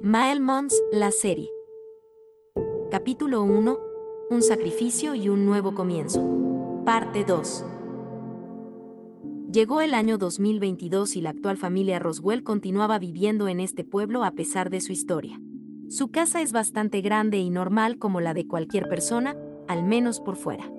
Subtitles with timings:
[0.00, 1.48] Maelmons, la serie.
[2.90, 3.78] Capítulo 1.
[4.30, 6.82] Un sacrificio y un nuevo comienzo.
[6.84, 7.64] Parte 2.
[9.52, 14.32] Llegó el año 2022 y la actual familia Roswell continuaba viviendo en este pueblo a
[14.32, 15.40] pesar de su historia.
[15.88, 19.36] Su casa es bastante grande y normal como la de cualquier persona,
[19.68, 20.70] al menos por fuera.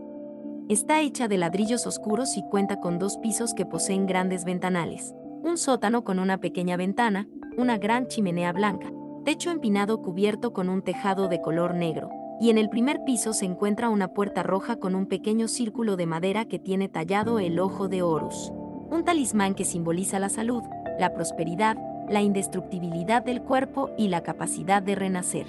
[0.68, 5.58] Está hecha de ladrillos oscuros y cuenta con dos pisos que poseen grandes ventanales, un
[5.58, 7.28] sótano con una pequeña ventana,
[7.58, 8.92] una gran chimenea blanca,
[9.26, 13.46] techo empinado cubierto con un tejado de color negro, y en el primer piso se
[13.46, 17.88] encuentra una puerta roja con un pequeño círculo de madera que tiene tallado el ojo
[17.88, 18.54] de Horus,
[18.92, 20.62] un talismán que simboliza la salud,
[21.00, 21.76] la prosperidad,
[22.08, 25.48] la indestructibilidad del cuerpo y la capacidad de renacer.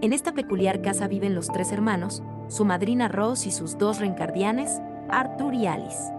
[0.00, 4.80] En esta peculiar casa viven los tres hermanos, su madrina Rose y sus dos reencardianes,
[5.08, 6.12] Arthur y Alice.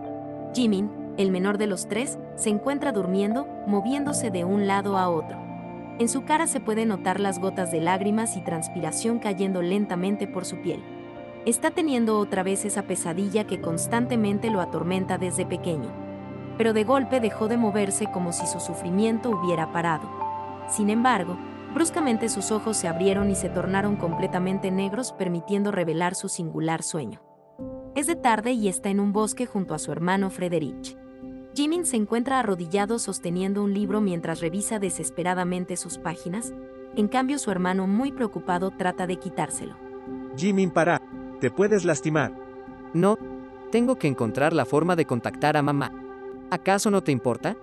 [0.54, 5.49] Jimin, el menor de los tres, se encuentra durmiendo, moviéndose de un lado a otro.
[6.00, 10.46] En su cara se pueden notar las gotas de lágrimas y transpiración cayendo lentamente por
[10.46, 10.82] su piel.
[11.46, 15.92] Está teniendo otra vez esa pesadilla que constantemente lo atormenta desde pequeño.
[16.58, 20.10] Pero de golpe dejó de moverse como si su sufrimiento hubiera parado.
[20.70, 21.38] Sin embargo,
[21.74, 27.22] bruscamente sus ojos se abrieron y se tornaron completamente negros permitiendo revelar su singular sueño.
[27.96, 30.96] Es de tarde y está en un bosque junto a su hermano Frederich.
[31.56, 36.54] Jimin se encuentra arrodillado sosteniendo un libro mientras revisa desesperadamente sus páginas,
[36.96, 39.76] en cambio su hermano muy preocupado trata de quitárselo.
[40.38, 41.02] Jimin, para.
[41.40, 42.34] Te puedes lastimar.
[42.94, 43.18] No,
[43.72, 45.92] tengo que encontrar la forma de contactar a mamá.
[46.52, 47.56] ¿Acaso no te importa?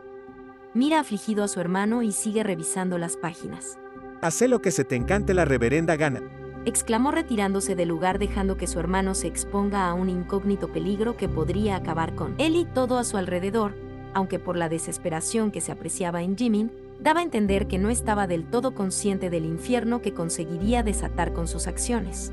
[0.72, 3.78] Mira afligido a su hermano y sigue revisando las páginas.
[4.22, 6.20] Haz lo que se te encante la reverenda gana.
[6.66, 11.28] Exclamó retirándose del lugar dejando que su hermano se exponga a un incógnito peligro que
[11.28, 13.76] podría acabar con él y todo a su alrededor,
[14.14, 18.26] aunque por la desesperación que se apreciaba en Jimin, daba a entender que no estaba
[18.26, 22.32] del todo consciente del infierno que conseguiría desatar con sus acciones.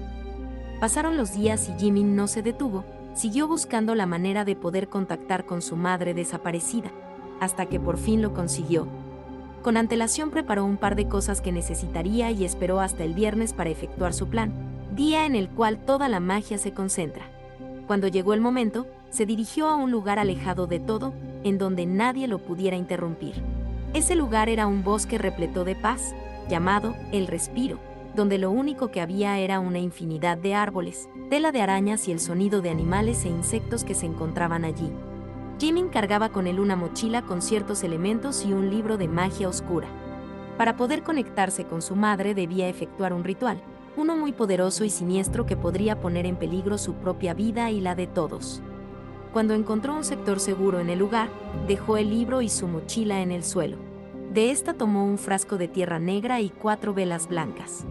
[0.80, 5.46] Pasaron los días y Jimin no se detuvo, siguió buscando la manera de poder contactar
[5.46, 6.92] con su madre desaparecida,
[7.40, 8.88] hasta que por fin lo consiguió.
[9.64, 13.70] Con antelación preparó un par de cosas que necesitaría y esperó hasta el viernes para
[13.70, 14.52] efectuar su plan,
[14.94, 17.24] día en el cual toda la magia se concentra.
[17.88, 21.14] Cuando llegó el momento, se dirigió a un lugar alejado de todo,
[21.46, 23.36] en donde nadie lo pudiera interrumpir.
[23.94, 26.14] Ese lugar era un bosque repleto de paz,
[26.50, 27.80] llamado El Respiro,
[28.18, 32.20] donde lo único que había era una infinidad de árboles, tela de arañas y el
[32.20, 34.92] sonido de animales e insectos que se encontraban allí.
[35.60, 39.88] Jimin cargaba con él una mochila con ciertos elementos y un libro de magia oscura.
[40.58, 43.62] Para poder conectarse con su madre debía efectuar un ritual,
[43.96, 47.96] uno muy poderoso y siniestro que podría poner en peligro su propia vida y la
[47.96, 48.62] de todos.
[49.32, 51.30] Cuando encontró un sector seguro en el lugar,
[51.68, 53.78] dejó el libro y su mochila en el suelo.
[54.32, 57.86] De esta tomó un frasco de tierra negra y cuatro velas blancas.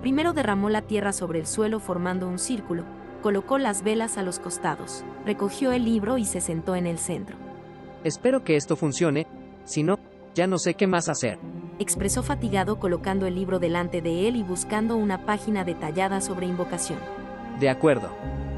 [0.00, 2.84] Primero derramó la tierra sobre el suelo formando un círculo,
[3.28, 7.36] colocó las velas a los costados, recogió el libro y se sentó en el centro.
[8.02, 9.26] Espero que esto funcione,
[9.66, 9.98] si no,
[10.34, 11.38] ya no sé qué más hacer.
[11.78, 16.98] Expresó fatigado colocando el libro delante de él y buscando una página detallada sobre invocación.
[17.60, 18.08] De acuerdo.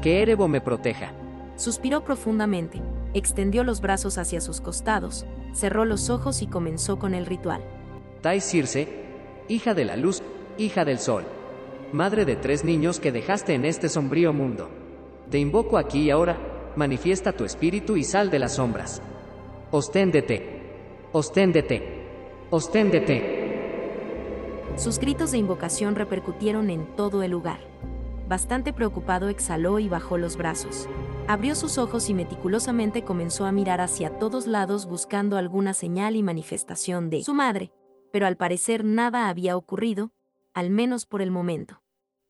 [0.01, 1.11] Que Erebo me proteja.
[1.57, 2.81] Suspiró profundamente,
[3.13, 7.61] extendió los brazos hacia sus costados, cerró los ojos y comenzó con el ritual.
[8.21, 8.87] Tai Circe,
[9.49, 10.23] hija de la luz,
[10.57, 11.25] hija del sol,
[11.93, 14.69] madre de tres niños que dejaste en este sombrío mundo.
[15.29, 16.37] Te invoco aquí y ahora,
[16.75, 19.01] manifiesta tu espíritu y sal de las sombras.
[19.71, 21.83] Osténdete, osténdete,
[22.49, 23.41] osténdete.
[24.75, 27.59] Sus gritos de invocación repercutieron en todo el lugar.
[28.27, 30.87] Bastante preocupado exhaló y bajó los brazos.
[31.27, 36.23] Abrió sus ojos y meticulosamente comenzó a mirar hacia todos lados buscando alguna señal y
[36.23, 37.71] manifestación de su madre,
[38.11, 40.11] pero al parecer nada había ocurrido,
[40.53, 41.81] al menos por el momento.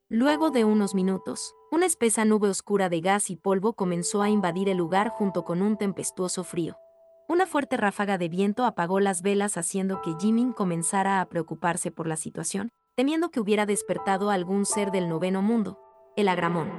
[0.09, 4.67] Luego de unos minutos, una espesa nube oscura de gas y polvo comenzó a invadir
[4.67, 6.75] el lugar junto con un tempestuoso frío.
[7.29, 12.07] Una fuerte ráfaga de viento apagó las velas haciendo que Jimin comenzara a preocuparse por
[12.07, 15.79] la situación, temiendo que hubiera despertado algún ser del noveno mundo,
[16.17, 16.69] el agramón.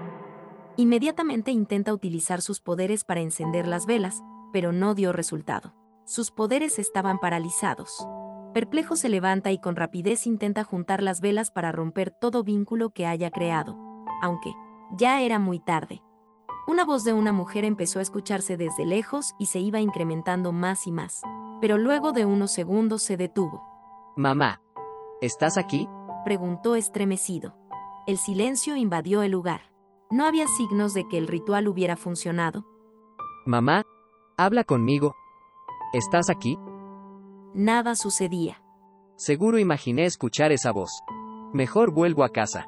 [0.77, 4.23] Inmediatamente intenta utilizar sus poderes para encender las velas,
[4.53, 5.75] pero no dio resultado.
[6.05, 8.07] Sus poderes estaban paralizados.
[8.53, 13.07] Perplejo se levanta y con rapidez intenta juntar las velas para romper todo vínculo que
[13.07, 13.79] haya creado,
[14.21, 14.53] aunque
[14.97, 16.03] ya era muy tarde.
[16.67, 20.87] Una voz de una mujer empezó a escucharse desde lejos y se iba incrementando más
[20.87, 21.23] y más,
[21.61, 23.63] pero luego de unos segundos se detuvo.
[24.17, 24.61] Mamá,
[25.23, 25.89] ¿estás aquí?
[26.25, 27.57] preguntó estremecido.
[28.07, 29.63] El silencio invadió el lugar.
[30.11, 32.67] No había signos de que el ritual hubiera funcionado.
[33.47, 33.85] Mamá,
[34.37, 35.15] habla conmigo.
[35.95, 36.59] ¿Estás aquí?
[37.55, 38.63] Nada sucedía.
[39.17, 40.91] Seguro imaginé escuchar esa voz.
[41.53, 42.67] Mejor vuelvo a casa.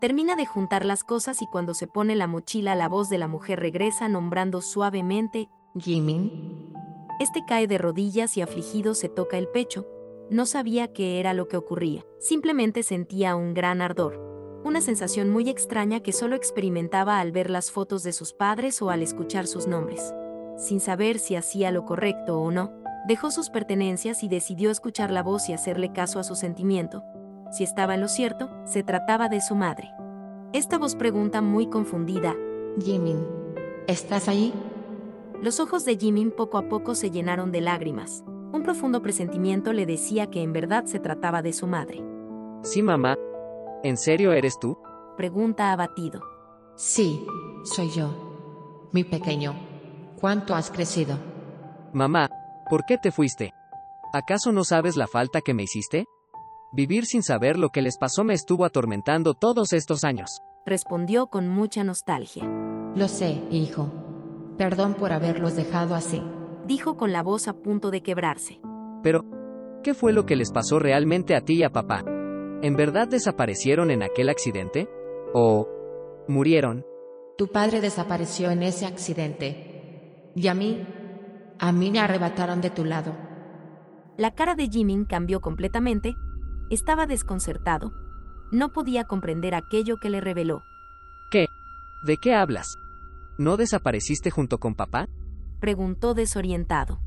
[0.00, 3.28] Termina de juntar las cosas y cuando se pone la mochila la voz de la
[3.28, 6.72] mujer regresa nombrando suavemente Jimin.
[7.20, 9.86] Este cae de rodillas y afligido se toca el pecho.
[10.28, 14.60] No sabía qué era lo que ocurría, simplemente sentía un gran ardor.
[14.64, 18.90] Una sensación muy extraña que solo experimentaba al ver las fotos de sus padres o
[18.90, 20.12] al escuchar sus nombres.
[20.58, 22.72] Sin saber si hacía lo correcto o no,
[23.06, 27.04] dejó sus pertenencias y decidió escuchar la voz y hacerle caso a su sentimiento.
[27.52, 29.90] Si estaba en lo cierto, se trataba de su madre.
[30.52, 32.34] Esta voz pregunta muy confundida,
[32.80, 33.24] Jimin.
[33.86, 34.52] ¿Estás ahí?
[35.40, 38.24] Los ojos de Jimin poco a poco se llenaron de lágrimas.
[38.52, 42.02] Un profundo presentimiento le decía que en verdad se trataba de su madre.
[42.62, 43.16] Sí, mamá.
[43.84, 44.78] ¿En serio eres tú?
[45.16, 46.20] Pregunta abatido.
[46.74, 47.24] Sí,
[47.64, 48.88] soy yo.
[48.92, 49.54] Mi pequeño.
[50.20, 51.18] ¿Cuánto has crecido?
[51.92, 52.28] Mamá,
[52.68, 53.52] ¿por qué te fuiste?
[54.12, 56.06] ¿Acaso no sabes la falta que me hiciste?
[56.72, 60.40] Vivir sin saber lo que les pasó me estuvo atormentando todos estos años.
[60.64, 62.44] Respondió con mucha nostalgia.
[62.94, 63.90] Lo sé, hijo.
[64.58, 66.22] Perdón por haberlos dejado así.
[66.66, 68.60] Dijo con la voz a punto de quebrarse.
[69.02, 69.24] Pero,
[69.84, 72.04] ¿qué fue lo que les pasó realmente a ti y a papá?
[72.62, 74.88] ¿En verdad desaparecieron en aquel accidente?
[75.34, 75.68] ¿O
[76.26, 76.84] murieron?
[77.38, 80.32] Tu padre desapareció en ese accidente.
[80.34, 80.86] Y a mí,
[81.58, 83.14] a mí me arrebataron de tu lado.
[84.16, 86.14] La cara de Jimin cambió completamente.
[86.70, 87.92] Estaba desconcertado.
[88.50, 90.62] No podía comprender aquello que le reveló.
[91.30, 91.46] ¿Qué?
[92.04, 92.76] ¿De qué hablas?
[93.38, 95.08] ¿No desapareciste junto con papá?
[95.60, 97.00] Preguntó desorientado.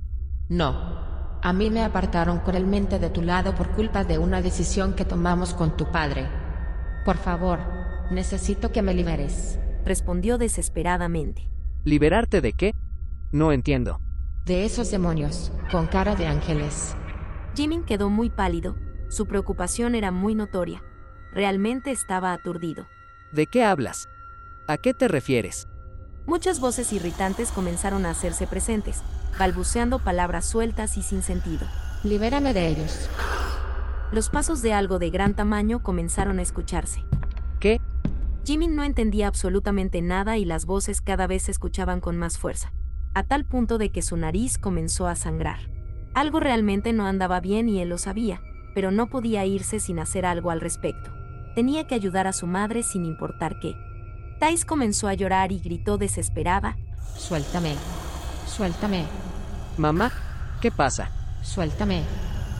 [0.50, 1.10] No.
[1.42, 5.54] A mí me apartaron cruelmente de tu lado por culpa de una decisión que tomamos
[5.54, 6.28] con tu padre.
[7.06, 7.60] Por favor,
[8.12, 9.58] necesito que me liberes.
[9.86, 11.50] Respondió desesperadamente.
[11.86, 12.74] ¿Liberarte de qué?
[13.32, 14.02] No entiendo.
[14.50, 16.96] De esos demonios, con cara de ángeles.
[17.56, 18.76] Jimin quedó muy pálido.
[19.08, 20.82] Su preocupación era muy notoria.
[21.32, 22.88] Realmente estaba aturdido.
[23.32, 24.10] ¿De qué hablas?
[24.66, 25.68] ¿A qué te refieres?
[26.26, 29.04] Muchas voces irritantes comenzaron a hacerse presentes,
[29.38, 31.68] balbuceando palabras sueltas y sin sentido.
[32.04, 33.08] Libérame de ellos.
[34.12, 37.04] Los pasos de algo de gran tamaño comenzaron a escucharse.
[37.60, 37.80] ¿Qué?
[38.46, 42.74] Jimin no entendía absolutamente nada y las voces cada vez se escuchaban con más fuerza,
[43.14, 45.60] a tal punto de que su nariz comenzó a sangrar.
[46.14, 48.42] Algo realmente no andaba bien y él lo sabía,
[48.74, 51.12] pero no podía irse sin hacer algo al respecto.
[51.56, 53.76] Tenía que ayudar a su madre sin importar qué.
[54.40, 56.78] Thais comenzó a llorar y gritó desesperada.
[57.16, 57.76] Suéltame.
[58.48, 59.06] Suéltame.
[59.78, 60.12] Mamá,
[60.62, 61.12] ¿qué pasa?
[61.42, 62.04] Suéltame.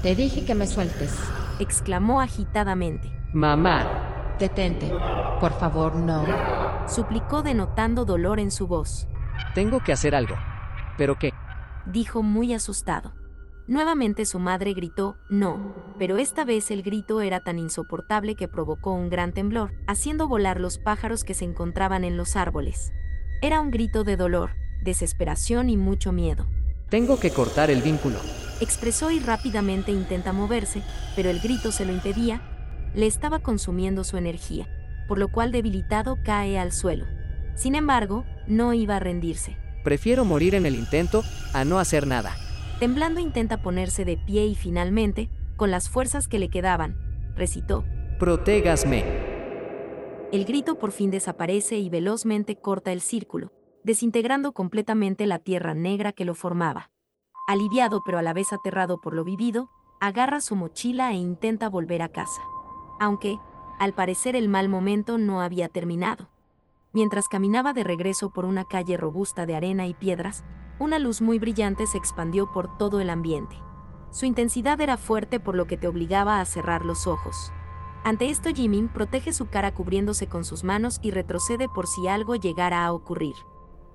[0.02, 1.18] Te dije que me sueltes.
[1.60, 3.12] exclamó agitadamente.
[3.34, 4.36] Mamá.
[4.40, 4.92] Detente.
[5.40, 6.26] Por favor, no.
[6.88, 9.08] Suplicó denotando dolor en su voz.
[9.54, 10.36] Tengo que hacer algo.
[10.98, 11.34] ¿Pero qué?
[11.86, 13.14] Dijo muy asustado.
[13.68, 18.94] Nuevamente su madre gritó, no, pero esta vez el grito era tan insoportable que provocó
[18.94, 22.92] un gran temblor, haciendo volar los pájaros que se encontraban en los árboles.
[23.44, 24.52] Era un grito de dolor,
[24.82, 26.48] desesperación y mucho miedo.
[26.90, 28.18] Tengo que cortar el vínculo.
[28.60, 30.82] Expresó y rápidamente intenta moverse,
[31.16, 32.42] pero el grito se lo impedía,
[32.96, 34.68] le estaba consumiendo su energía,
[35.08, 37.06] por lo cual debilitado cae al suelo.
[37.56, 39.56] Sin embargo, no iba a rendirse.
[39.84, 41.24] Prefiero morir en el intento
[41.54, 42.36] a no hacer nada.
[42.80, 46.98] Temblando intenta ponerse de pie y finalmente, con las fuerzas que le quedaban,
[47.36, 47.86] recitó.
[48.20, 49.04] Protégasme.
[50.32, 53.52] El grito por fin desaparece y velozmente corta el círculo,
[53.84, 56.92] desintegrando completamente la tierra negra que lo formaba.
[57.48, 62.02] Aliviado pero a la vez aterrado por lo vivido, agarra su mochila e intenta volver
[62.02, 62.42] a casa.
[63.00, 63.38] Aunque,
[63.80, 66.30] al parecer el mal momento no había terminado.
[66.92, 70.44] Mientras caminaba de regreso por una calle robusta de arena y piedras,
[70.80, 73.58] una luz muy brillante se expandió por todo el ambiente.
[74.10, 77.54] Su intensidad era fuerte por lo que te obligaba a cerrar los ojos.
[78.04, 82.36] Ante esto Jimin protege su cara cubriéndose con sus manos y retrocede por si algo
[82.36, 83.36] llegara a ocurrir.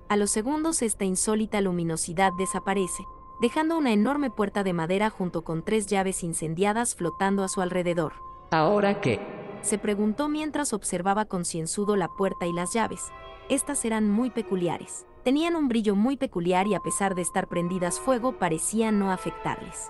[0.07, 3.03] A los segundos esta insólita luminosidad desaparece,
[3.41, 8.13] dejando una enorme puerta de madera junto con tres llaves incendiadas flotando a su alrededor.
[8.51, 9.44] ¿Ahora qué?
[9.65, 13.11] Se preguntó mientras observaba concienzudo la puerta y las llaves.
[13.49, 15.07] Estas eran muy peculiares.
[15.23, 19.89] Tenían un brillo muy peculiar y a pesar de estar prendidas fuego parecían no afectarles.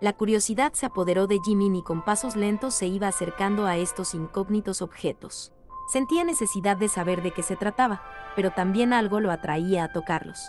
[0.00, 4.16] La curiosidad se apoderó de Jimin y con pasos lentos se iba acercando a estos
[4.16, 5.52] incógnitos objetos.
[5.92, 8.02] Sentía necesidad de saber de qué se trataba,
[8.34, 10.48] pero también algo lo atraía a tocarlos.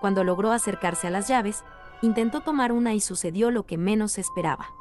[0.00, 1.62] Cuando logró acercarse a las llaves,
[2.00, 4.77] intentó tomar una y sucedió lo que menos esperaba.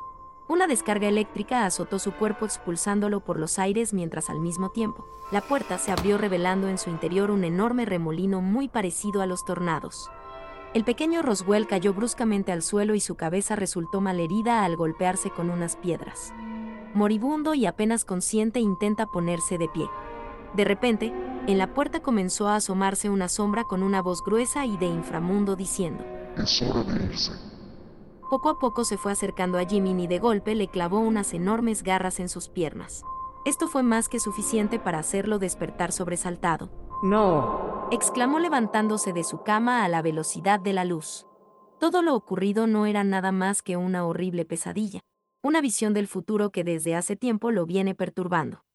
[0.49, 5.41] Una descarga eléctrica azotó su cuerpo expulsándolo por los aires mientras al mismo tiempo, la
[5.41, 10.09] puerta se abrió revelando en su interior un enorme remolino muy parecido a los tornados.
[10.73, 15.49] El pequeño Roswell cayó bruscamente al suelo y su cabeza resultó malherida al golpearse con
[15.49, 16.33] unas piedras.
[16.93, 19.89] Moribundo y apenas consciente intenta ponerse de pie.
[20.55, 21.13] De repente,
[21.47, 25.57] en la puerta comenzó a asomarse una sombra con una voz gruesa y de inframundo
[25.57, 26.05] diciendo,
[26.37, 27.56] Es hora de irse.
[28.29, 31.81] Poco a poco se fue acercando a Jimmy y de golpe le clavó unas enormes
[31.81, 33.03] garras en sus piernas.
[33.45, 36.69] Esto fue más que suficiente para hacerlo despertar sobresaltado.
[37.01, 37.87] No.
[37.91, 41.25] exclamó levantándose de su cama a la velocidad de la luz.
[41.79, 44.99] Todo lo ocurrido no era nada más que una horrible pesadilla,
[45.41, 48.65] una visión del futuro que desde hace tiempo lo viene perturbando.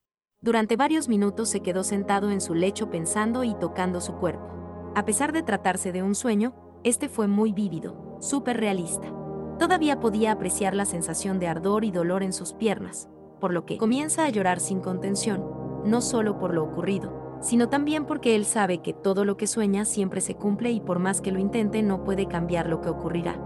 [0.41, 4.47] Durante varios minutos se quedó sentado en su lecho pensando y tocando su cuerpo.
[4.95, 9.22] A pesar de tratarse de un sueño, este fue muy vívido, súper realista.
[9.59, 13.07] Todavía podía apreciar la sensación de ardor y dolor en sus piernas,
[13.39, 15.43] por lo que comienza a llorar sin contención,
[15.85, 19.85] no solo por lo ocurrido, sino también porque él sabe que todo lo que sueña
[19.85, 23.37] siempre se cumple y por más que lo intente no puede cambiar lo que ocurrirá.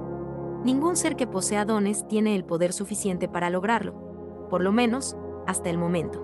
[0.64, 5.70] Ningún ser que posea dones tiene el poder suficiente para lograrlo, por lo menos, hasta
[5.70, 6.24] el momento.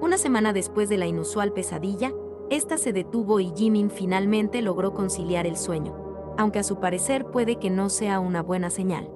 [0.00, 2.12] Una semana después de la inusual pesadilla,
[2.50, 6.05] esta se detuvo y Jimin finalmente logró conciliar el sueño,
[6.38, 9.08] aunque a su parecer puede que no sea una buena señal.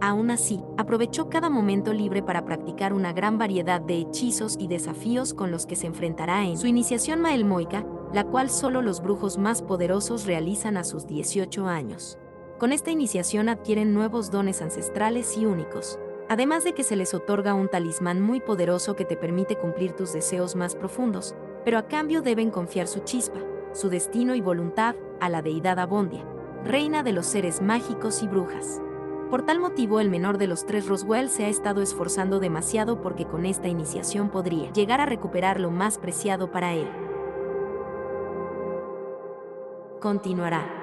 [0.00, 5.34] Aún así, aprovechó cada momento libre para practicar una gran variedad de hechizos y desafíos
[5.34, 9.60] con los que se enfrentará en su iniciación Maelmoica, la cual solo los brujos más
[9.60, 12.18] poderosos realizan a sus 18 años.
[12.58, 17.54] Con esta iniciación adquieren nuevos dones ancestrales y únicos, además de que se les otorga
[17.54, 22.22] un talismán muy poderoso que te permite cumplir tus deseos más profundos, pero a cambio
[22.22, 23.40] deben confiar su chispa,
[23.72, 26.24] su destino y voluntad a la deidad Abondia,
[26.64, 28.80] reina de los seres mágicos y brujas.
[29.30, 33.26] Por tal motivo, el menor de los tres Roswell se ha estado esforzando demasiado porque
[33.26, 36.88] con esta iniciación podría llegar a recuperar lo más preciado para él.
[40.00, 40.77] Continuará.